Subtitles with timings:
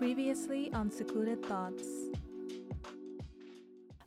[0.00, 1.86] Previously on Secluded Thoughts.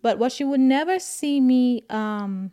[0.00, 2.52] But what you would never see me um,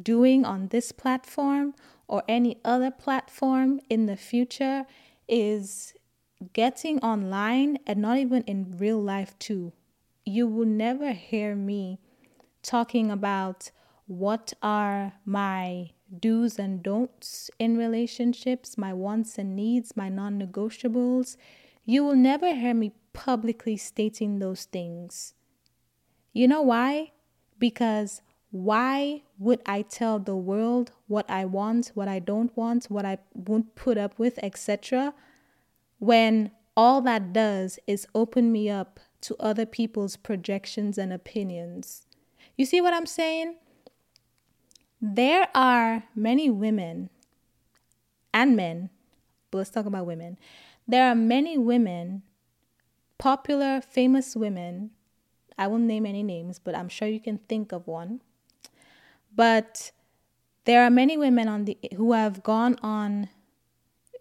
[0.00, 1.74] doing on this platform
[2.06, 4.86] or any other platform in the future
[5.26, 5.92] is
[6.52, 9.72] getting online and not even in real life too.
[10.24, 11.98] You will never hear me
[12.62, 13.72] talking about
[14.06, 21.36] what are my do's and don'ts in relationships, my wants and needs, my non negotiables.
[21.90, 25.32] You will never hear me publicly stating those things.
[26.34, 27.12] You know why?
[27.58, 33.06] Because why would I tell the world what I want, what I don't want, what
[33.06, 35.14] I won't put up with, etc.,
[35.98, 42.02] when all that does is open me up to other people's projections and opinions?
[42.54, 43.54] You see what I'm saying?
[45.00, 47.08] There are many women
[48.34, 48.90] and men,
[49.50, 50.36] but let's talk about women.
[50.88, 52.22] There are many women,
[53.18, 54.90] popular, famous women.
[55.56, 58.22] I won't name any names, but I'm sure you can think of one
[59.34, 59.92] but
[60.64, 63.28] there are many women on the who have gone on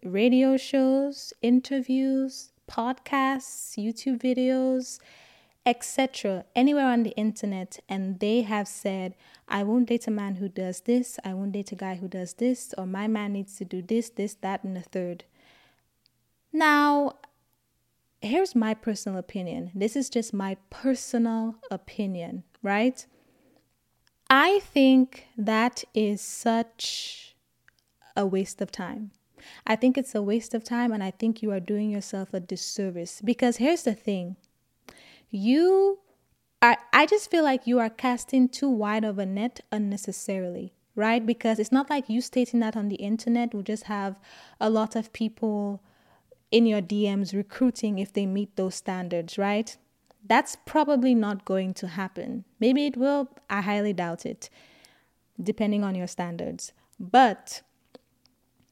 [0.03, 4.99] radio shows, interviews, podcasts, YouTube videos,
[5.65, 9.15] etc., anywhere on the internet, and they have said,
[9.49, 12.33] I won't date a man who does this, I won't date a guy who does
[12.33, 15.25] this, or my man needs to do this, this, that, and the third.
[16.57, 17.17] Now,
[18.19, 19.69] here's my personal opinion.
[19.75, 23.05] This is just my personal opinion, right?
[24.27, 27.35] I think that is such
[28.15, 29.11] a waste of time.
[29.67, 32.39] I think it's a waste of time, and I think you are doing yourself a
[32.39, 34.35] disservice because here's the thing
[35.29, 35.99] you
[36.59, 41.23] are, I just feel like you are casting too wide of a net unnecessarily, right?
[41.23, 44.19] Because it's not like you stating that on the internet will just have
[44.59, 45.83] a lot of people
[46.51, 49.77] in your DMs recruiting if they meet those standards, right?
[50.25, 52.45] That's probably not going to happen.
[52.59, 54.49] Maybe it will, I highly doubt it,
[55.41, 56.73] depending on your standards.
[56.99, 57.61] But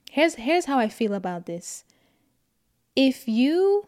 [0.10, 1.84] here's here's how I feel about this.
[2.96, 3.86] If you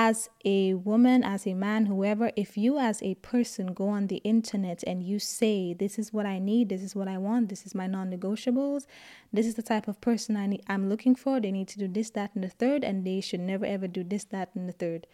[0.00, 4.18] as a woman, as a man, whoever, if you as a person go on the
[4.18, 7.66] internet and you say, This is what I need, this is what I want, this
[7.66, 8.86] is my non negotiables,
[9.32, 11.88] this is the type of person I need, I'm looking for, they need to do
[11.88, 14.72] this, that, and the third, and they should never ever do this, that, and the
[14.72, 15.08] third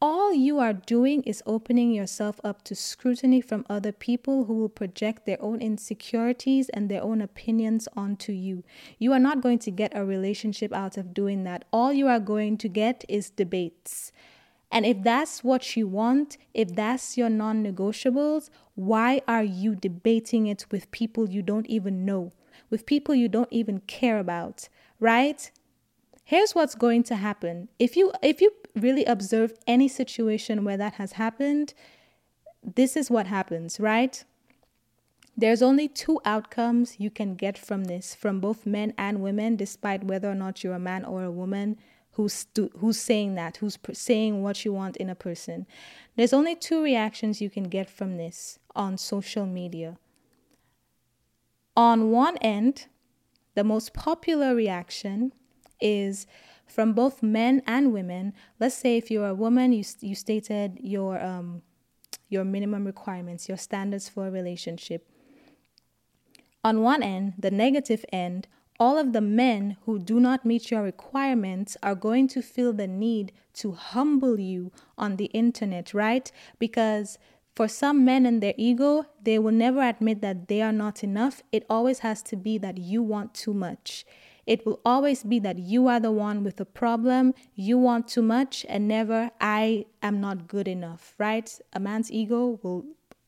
[0.00, 4.68] all you are doing is opening yourself up to scrutiny from other people who will
[4.68, 8.62] project their own insecurities and their own opinions onto you.
[8.98, 11.64] You are not going to get a relationship out of doing that.
[11.72, 14.12] All you are going to get is debates.
[14.70, 20.46] And if that's what you want, if that's your non negotiables, why are you debating
[20.46, 22.32] it with people you don't even know,
[22.70, 24.68] with people you don't even care about,
[25.00, 25.50] right?
[26.28, 27.70] Here's what's going to happen.
[27.78, 31.72] If you if you really observe any situation where that has happened,
[32.62, 34.22] this is what happens, right?
[35.38, 40.04] There's only two outcomes you can get from this, from both men and women, despite
[40.04, 41.78] whether or not you're a man or a woman
[42.10, 42.44] who's
[42.76, 45.66] who's saying that, who's saying what you want in a person.
[46.14, 49.96] There's only two reactions you can get from this on social media.
[51.74, 52.84] On one end,
[53.54, 55.32] the most popular reaction
[55.80, 56.26] is
[56.66, 58.34] from both men and women.
[58.60, 61.62] Let's say if you're a woman, you, you stated your, um,
[62.28, 65.08] your minimum requirements, your standards for a relationship.
[66.64, 68.48] On one end, the negative end,
[68.80, 72.86] all of the men who do not meet your requirements are going to feel the
[72.86, 76.30] need to humble you on the internet, right?
[76.58, 77.18] Because
[77.56, 81.42] for some men and their ego, they will never admit that they are not enough.
[81.50, 84.04] It always has to be that you want too much.
[84.48, 88.22] It will always be that you are the one with the problem, you want too
[88.22, 91.46] much, and never, I am not good enough, right?
[91.74, 92.86] A man's ego will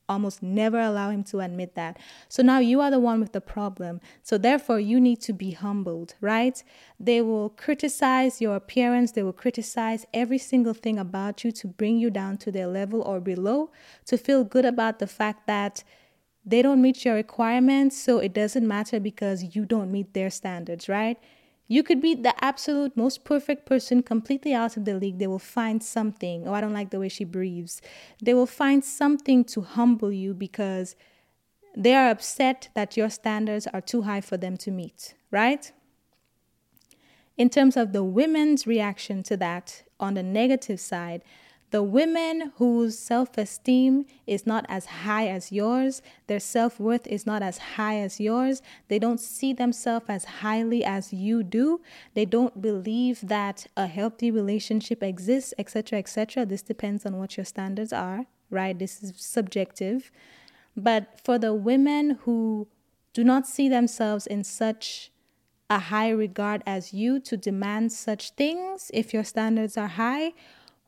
[0.08, 1.98] almost never allow him to admit that.
[2.28, 4.00] So now you are the one with the problem.
[4.22, 6.64] So therefore, you need to be humbled, right?
[6.98, 11.98] They will criticize your appearance, they will criticize every single thing about you to bring
[11.98, 13.70] you down to their level or below,
[14.06, 15.84] to feel good about the fact that
[16.44, 20.88] they don't meet your requirements, so it doesn't matter because you don't meet their standards,
[20.88, 21.18] right?
[21.68, 25.18] You could be the absolute most perfect person, completely out of the league.
[25.18, 26.48] They will find something.
[26.48, 27.80] Oh, I don't like the way she breathes.
[28.20, 30.96] They will find something to humble you because
[31.76, 35.70] they are upset that your standards are too high for them to meet, right?
[37.36, 41.22] In terms of the women's reaction to that, on the negative side,
[41.70, 47.26] the women whose self esteem is not as high as yours, their self worth is
[47.26, 51.80] not as high as yours, they don't see themselves as highly as you do,
[52.14, 56.44] they don't believe that a healthy relationship exists, etc., etc.
[56.44, 58.76] This depends on what your standards are, right?
[58.76, 60.10] This is subjective.
[60.76, 62.66] But for the women who
[63.12, 65.10] do not see themselves in such
[65.68, 70.32] a high regard as you to demand such things, if your standards are high,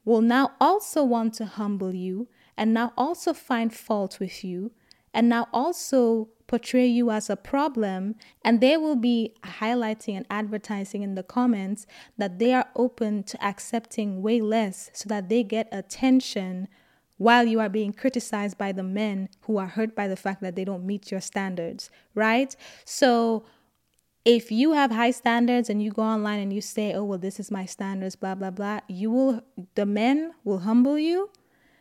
[0.04, 4.72] will now also want to humble you and now also find fault with you
[5.14, 8.14] and now also portray you as a problem
[8.44, 11.86] and they will be highlighting and advertising in the comments
[12.18, 16.68] that they are open to accepting way less so that they get attention
[17.16, 20.56] while you are being criticized by the men who are hurt by the fact that
[20.56, 22.56] they don't meet your standards, right?
[22.84, 23.44] So
[24.24, 27.40] if you have high standards and you go online and you say, oh, well, this
[27.40, 29.42] is my standards, blah, blah, blah, you will,
[29.74, 31.30] the men will humble you.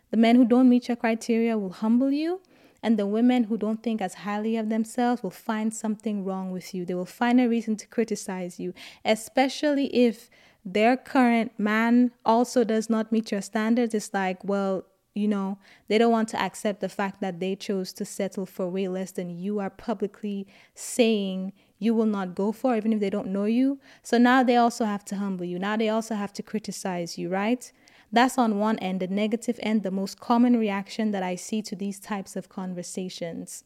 [0.09, 2.41] The men who don't meet your criteria will humble you.
[2.83, 6.73] And the women who don't think as highly of themselves will find something wrong with
[6.73, 6.83] you.
[6.83, 8.73] They will find a reason to criticize you,
[9.05, 10.31] especially if
[10.65, 13.93] their current man also does not meet your standards.
[13.93, 15.59] It's like, well, you know,
[15.89, 19.11] they don't want to accept the fact that they chose to settle for way less
[19.11, 23.45] than you are publicly saying you will not go for, even if they don't know
[23.45, 23.79] you.
[24.03, 25.57] So now they also have to humble you.
[25.57, 27.71] Now they also have to criticize you, right?
[28.11, 31.75] That's on one end, the negative end, the most common reaction that I see to
[31.75, 33.63] these types of conversations.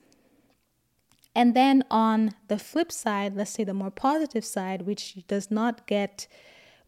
[1.36, 5.86] And then on the flip side, let's say the more positive side, which does not
[5.86, 6.28] get,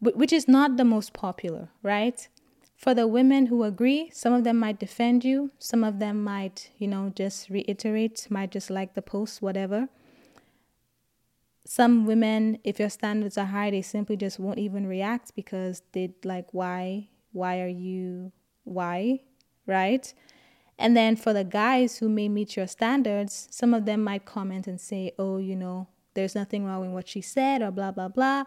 [0.00, 2.26] which is not the most popular, right?
[2.74, 6.70] For the women who agree, some of them might defend you, some of them might,
[6.78, 9.90] you know, just reiterate, might just like the post, whatever.
[11.70, 16.14] Some women, if your standards are high, they simply just won't even react because they
[16.24, 17.10] like, why?
[17.32, 18.32] Why are you?
[18.64, 19.20] Why?
[19.66, 20.14] Right?
[20.78, 24.66] And then for the guys who may meet your standards, some of them might comment
[24.66, 28.08] and say, oh, you know, there's nothing wrong with what she said or blah, blah,
[28.08, 28.44] blah.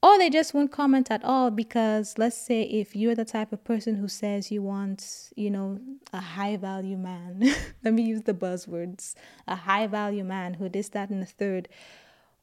[0.00, 3.64] Or they just won't comment at all because let's say if you're the type of
[3.64, 5.80] person who says you want, you know,
[6.12, 7.52] a high value man,
[7.84, 9.16] let me use the buzzwords,
[9.48, 11.68] a high value man who this, that, and the third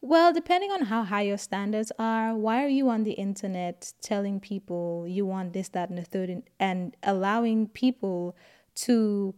[0.01, 4.39] well, depending on how high your standards are, why are you on the internet telling
[4.39, 8.35] people you want this, that, and the third, and allowing people
[8.75, 9.35] to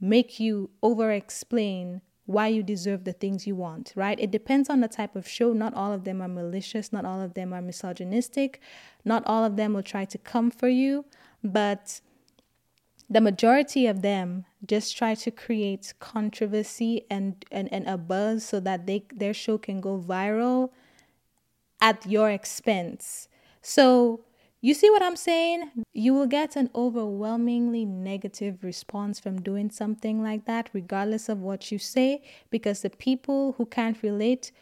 [0.00, 4.18] make you over explain why you deserve the things you want, right?
[4.20, 5.52] It depends on the type of show.
[5.52, 8.60] Not all of them are malicious, not all of them are misogynistic,
[9.04, 11.04] not all of them will try to come for you,
[11.42, 12.00] but
[13.10, 18.60] the majority of them just try to create controversy and, and, and a buzz so
[18.60, 20.70] that they their show can go viral
[21.80, 23.28] at your expense.
[23.60, 24.20] So
[24.60, 25.70] you see what I'm saying?
[25.92, 31.72] You will get an overwhelmingly negative response from doing something like that, regardless of what
[31.72, 34.52] you say, because the people who can't relate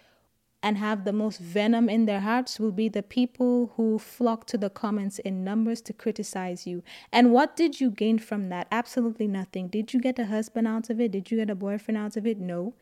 [0.63, 4.59] and have the most venom in their hearts will be the people who flock to
[4.59, 6.83] the comments in numbers to criticize you.
[7.13, 8.67] And what did you gain from that?
[8.73, 9.69] Absolutely nothing.
[9.69, 11.13] Did you get a husband out of it?
[11.13, 12.39] Did you get a boyfriend out of it?
[12.39, 12.75] No.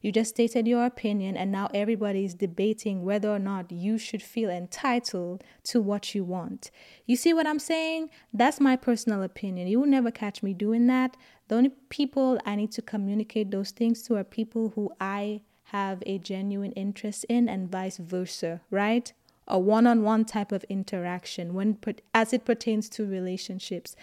[0.00, 4.22] You just stated your opinion, and now everybody is debating whether or not you should
[4.22, 6.70] feel entitled to what you want.
[7.06, 8.10] You see what I'm saying?
[8.32, 9.66] That's my personal opinion.
[9.66, 11.16] You will never catch me doing that.
[11.48, 15.40] The only people I need to communicate those things to are people who I
[15.72, 19.12] have a genuine interest in and vice versa, right?
[19.46, 21.78] A one-on-one type of interaction when
[22.14, 23.96] as it pertains to relationships.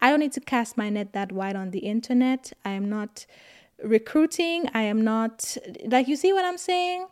[0.00, 2.52] I don't need to cast my net that wide on the internet.
[2.64, 3.26] I am not
[3.82, 4.68] recruiting.
[4.74, 5.56] I am not
[5.86, 7.06] like you see what I'm saying?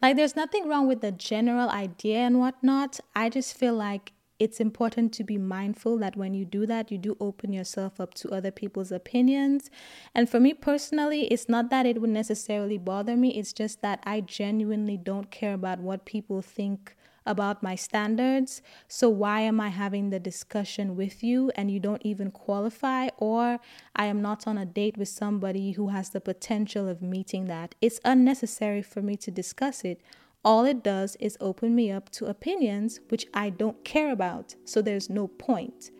[0.00, 3.00] Like there's nothing wrong with the general idea and whatnot.
[3.14, 6.98] I just feel like it's important to be mindful that when you do that, you
[6.98, 9.70] do open yourself up to other people's opinions.
[10.16, 14.02] And for me personally, it's not that it would necessarily bother me, it's just that
[14.02, 18.62] I genuinely don't care about what people think about my standards.
[18.88, 23.10] So, why am I having the discussion with you and you don't even qualify?
[23.18, 23.60] Or
[23.94, 27.76] I am not on a date with somebody who has the potential of meeting that.
[27.80, 30.00] It's unnecessary for me to discuss it
[30.44, 34.82] all it does is open me up to opinions which I don't care about, so
[34.82, 35.90] there's no point.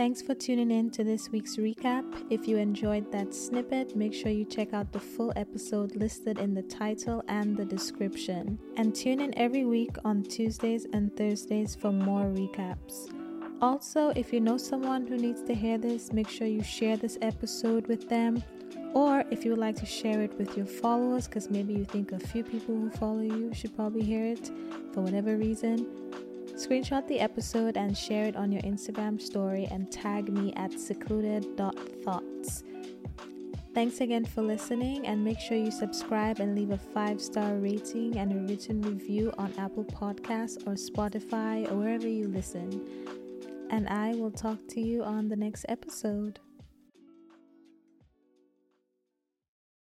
[0.00, 2.04] Thanks for tuning in to this week's recap.
[2.30, 6.54] If you enjoyed that snippet, make sure you check out the full episode listed in
[6.54, 8.58] the title and the description.
[8.78, 13.12] And tune in every week on Tuesdays and Thursdays for more recaps.
[13.60, 17.18] Also, if you know someone who needs to hear this, make sure you share this
[17.20, 18.42] episode with them.
[18.94, 22.12] Or if you would like to share it with your followers, because maybe you think
[22.12, 24.50] a few people who follow you should probably hear it
[24.92, 25.86] for whatever reason,
[26.54, 32.64] screenshot the episode and share it on your Instagram story and tag me at secluded.thoughts.
[33.72, 38.18] Thanks again for listening, and make sure you subscribe and leave a five star rating
[38.18, 42.84] and a written review on Apple Podcasts or Spotify or wherever you listen
[43.70, 46.40] and I will talk to you on the next episode.